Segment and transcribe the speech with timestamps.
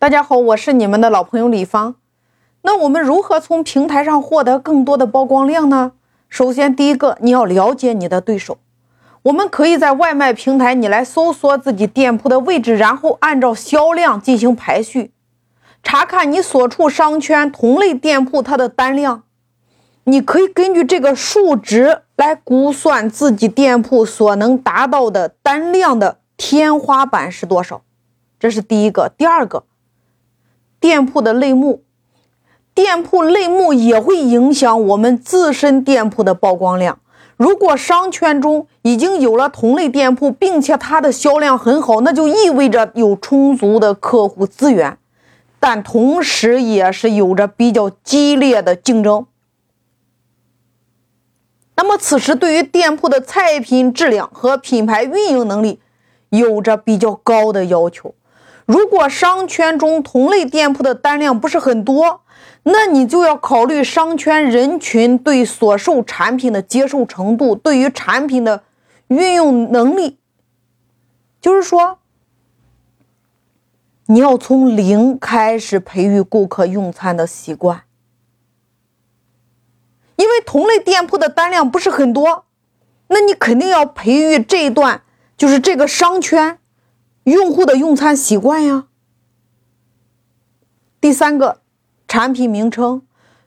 [0.00, 1.96] 大家好，我是你们的老朋友李芳。
[2.62, 5.92] 那我们如何从平台上获得更多的曝光量呢？
[6.30, 8.56] 首先，第一个，你要了解你的对手。
[9.24, 15.12] 我们可以在外卖平台，你来搜索自己店铺的位置，然后按照销量进行排序，
[15.82, 19.24] 查看你所处商圈同类店铺它的单量。
[20.04, 27.82] 你可以根据这个数值来估算自己店铺所能达到的单量的天花板是多少。
[28.38, 29.12] 这是第一个。
[29.18, 29.64] 第二个。
[30.80, 31.84] 店铺的类目，
[32.74, 36.98] 店铺类目也会影响我们自身店铺的曝光量。
[37.36, 44.98] 如果商圈中已经有了同类店铺，并且它的销量很好，那就意味着有充足的客户资源，
[45.58, 49.26] 但同时也是有着比较激烈的竞争。
[51.76, 55.80] 那么此时对于店铺的菜品质量和品牌运营能力
[56.28, 58.14] 有着比较高的要求。
[58.70, 62.22] 如果商圈中同类店铺的单量不是很多，
[62.62, 68.62] 那你就要考虑商圈人群对所售产品的接受程度，对于产品的
[69.08, 70.20] 运用能力。
[71.40, 71.98] 就是说，
[74.06, 77.82] 你要从零开始培育顾客用餐的习惯，
[80.14, 82.44] 因为同类店铺的单量不是很多，
[83.08, 85.02] 那你肯定要培育这一段，
[85.36, 86.58] 就是这个商圈。
[87.24, 88.86] 用户的用餐习惯呀。
[91.00, 91.60] 第三个，
[92.06, 93.02] 产品名称，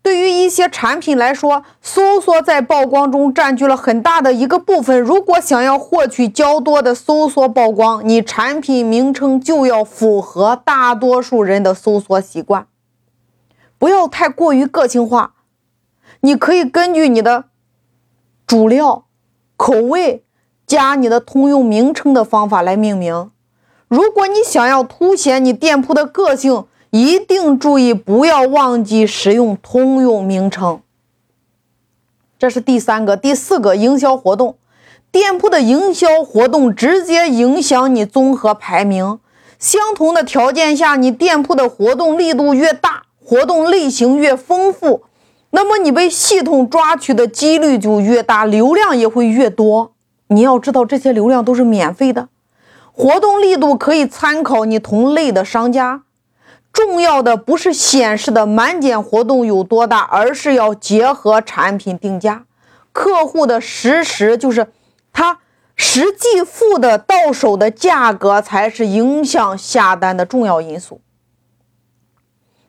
[0.00, 5.00] 对于一些产品来说，搜索在曝光中占据了很大的一个部分。
[5.00, 12.66] 如果想要获取较多的搜索曝光，你产品名称就要符合大多数人的搜索习惯，
[13.78, 15.34] 不要太过于个性化。
[16.20, 17.44] 你可以根据你的
[18.46, 19.04] 主料、
[19.58, 20.24] 口味
[20.66, 23.30] 加你的通用名称的方法来命名。
[23.88, 30.80] 如果你想要凸显你店铺的个性，一定注意不要忘记使用通用名称。
[32.38, 34.56] 这是第三个、第四个营销活动。
[35.10, 39.20] 店铺的营销活动直接影响你综合排名。
[39.58, 45.04] 相同的条件下，你店铺的活动力度越大，活动类型越丰富，
[45.50, 49.92] 那么你被系统抓取的几率就越大，流量也会越多。
[50.26, 52.28] 你要知道，这些流量都是免费的。
[52.96, 56.04] 活动力度可以参考你同类的商家，
[56.72, 62.44] 重要的不是显示的满减活动有多大，而是要结合产品定价，
[62.92, 64.68] 客户的实时就是
[65.12, 65.40] 他
[65.74, 71.00] 实际付的到手的价格才是影响下单的重要因素。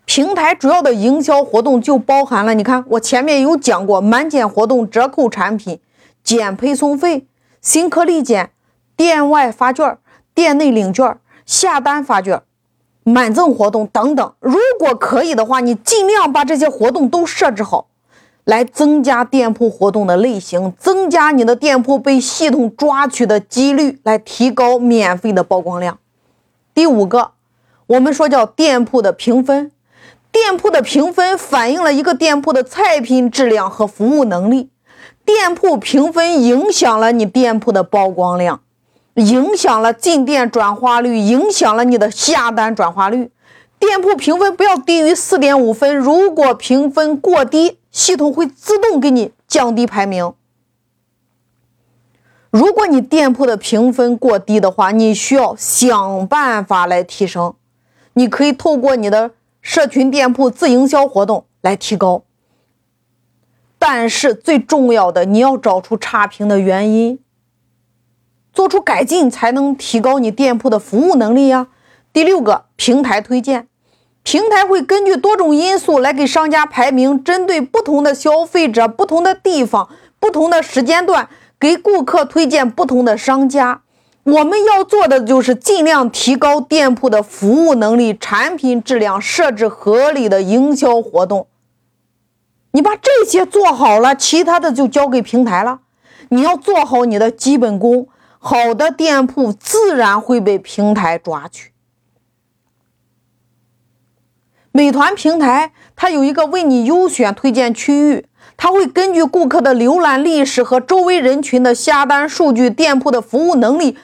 [0.05, 5.79] 平台主要的营销活动就包含了，你看我前面有讲过满减活动、折扣产品、
[6.23, 7.27] 减配送费、
[7.61, 8.49] 新客立减、
[8.97, 9.99] 店外发券。
[10.35, 12.41] 店内领券、下单发券、
[13.03, 17.87] 满赠活动等等，如果可以的话，你尽量把这些活动都设置好，
[18.43, 25.97] 来增加店铺活动的类型，增加你的店铺被系统抓取的几率，来提高免费的曝光量。
[26.73, 27.31] 第五个，
[27.87, 29.71] 我们说叫店铺的评分，
[30.33, 34.69] 店铺的评分反映了一个店铺的菜品质量和服务能力，
[35.23, 38.59] 店铺评分影响了你店铺的曝光量。
[39.15, 43.31] 影响了进店转化率，影响了你的下单转化率。
[43.77, 50.33] 店铺评分不要低于四点五分，如果评分过低，系统会自动给你降低排名。
[52.49, 57.53] 如果你店铺的评分过低的话，你需要想办法来提升。
[58.13, 62.23] 你可以透过你的社群店铺自营销活动来提高，
[63.77, 67.19] 但是最重要的，你要找出差评的原因。
[68.55, 71.67] 做出改进才能提高你店铺的服务能力呀。
[72.13, 73.67] 第六个，平台推荐，
[74.23, 79.89] 平台会根据多种因素来给商家排名，针对不同的消费者、不同的地方、
[80.21, 81.27] 不同的时间段，
[81.59, 83.81] 给顾客推荐不同的商家。
[84.23, 91.47] 我们要做的就是尽量提高店铺的服务能力、产品质量，设置合理的营销活动。
[92.71, 95.81] 你把这些做好了，其他的就交给平台了。
[96.29, 98.07] 你要做好你的基本功。
[98.47, 101.71] 好的店铺自然会被平台抓取。
[104.71, 113.97] 美团平台它有一个为你优选推荐区域，它会根据顾客的浏览历史和周围人群的下单数据、店铺的服务能力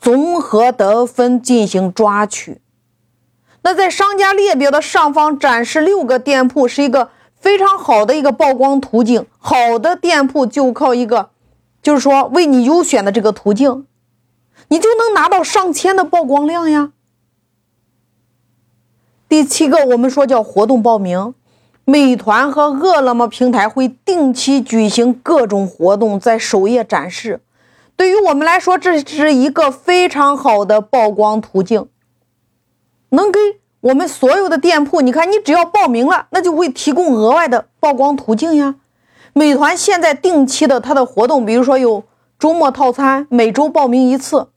[0.00, 2.62] 综合得分进行抓取。
[3.60, 9.26] 那在商家列表的上方展示六个店铺，是一个非常好的一个曝光途径。
[9.36, 11.28] 好的店铺就靠一个。
[11.82, 13.86] 就是说，为你优选的这个途径，
[14.68, 16.92] 你就能拿到上千的曝光量呀。
[19.28, 21.34] 第七个，我们说叫活动报名。
[21.84, 27.40] 美团和饿了么平台会定期举行各种活动，在首页展示。
[27.96, 31.88] 对于我们来说，这是一个非常好的曝光途径，
[33.08, 33.40] 能给
[33.80, 35.00] 我们所有的店铺。
[35.00, 38.76] 你看，你只要报名了，那就会提供额外的曝光途径呀。
[39.34, 42.04] 美团现在定期的它的活动，比如说有
[42.38, 44.48] 周末套餐，每周报名一次。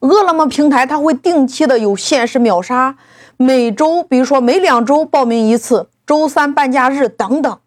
[0.00, 2.96] 饿了么平台它会定期的有限时秒杀，
[3.36, 7.58] 每周比如说每两周报名一次，周三半价日等等，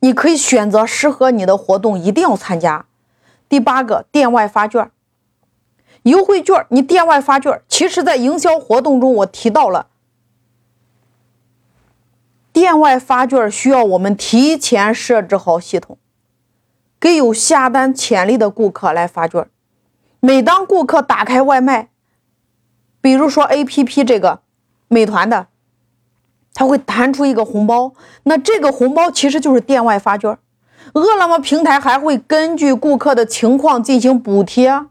[0.00, 2.86] 你可以选择适合你的活动，一定要参加。
[3.48, 4.90] 第八个，店外发券、
[6.02, 9.86] 优惠券，你店外发券，其实在营销活动中我提到了，
[12.56, 15.98] 店外发券需要我们提前设置好系统，
[16.98, 19.46] 给有下单潜力的顾客来发券。
[20.20, 21.90] 每当顾客打开外卖，
[23.02, 24.40] 比如说 A P P 这个
[24.88, 25.48] 美团的，
[26.54, 27.92] 它会弹出一个红包，
[28.22, 30.38] 那这个红包其实就是店外发券。
[30.94, 34.86] 饿了么平台还会根据顾客的情况进行补贴，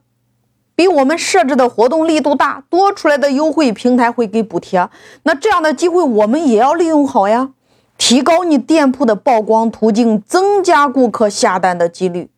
[0.76, 4.88] 比我们设置的活动力度大，多出来的优惠平台会给补贴。
[5.24, 7.54] 那这样的机会我们也要利用好呀，
[7.98, 12.30] 提高你店铺的曝光途径，增加顾客下单的几率。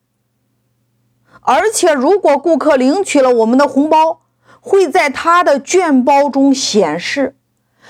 [1.42, 4.21] 而且，如果顾客领取了我们的红包，
[4.59, 7.36] 会在他的券包中显示，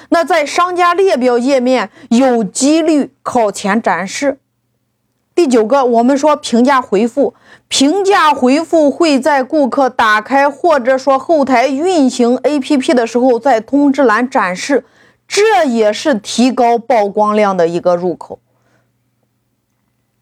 [0.09, 4.39] 那在商家列表页面有几率靠前展示。
[5.33, 7.35] 第九个，我们说评价回复，
[7.67, 14.85] 评价回复会在顾客打开或者说后台运行 APP 的时候在通知栏展示，
[15.27, 18.39] 这也是提高曝光量的一个入口。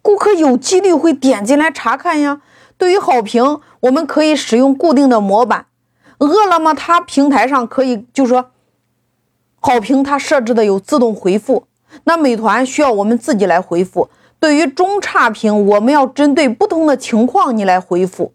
[0.02, 2.42] 顾客有几率会点进来查看呀。
[2.78, 5.66] 对于好评，我们可以使用固定的模板。
[6.18, 8.50] 饿了么它平台上可以，就说，
[9.60, 11.66] 好评它设置的有自动回复。
[12.04, 14.10] 那美团需要我们自己来回复。
[14.38, 18.34] 对于中差评，我们要针对不同的情况你来回复。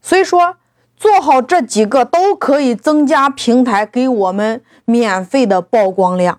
[0.00, 0.56] 所以说，
[1.02, 6.38] 做好这几个都可以增加平台给我们免费的曝光量。